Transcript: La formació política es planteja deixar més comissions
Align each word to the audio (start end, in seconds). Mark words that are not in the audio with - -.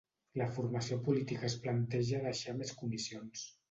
La 0.41 0.47
formació 0.55 0.97
política 1.11 1.47
es 1.51 1.59
planteja 1.67 2.25
deixar 2.29 2.61
més 2.61 2.77
comissions 2.85 3.51